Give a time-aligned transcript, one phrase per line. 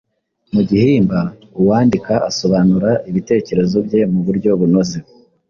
[0.53, 1.19] Mu gihimba
[1.59, 4.97] uwandika asobanura ibitekerezo bye mu buryo bunoze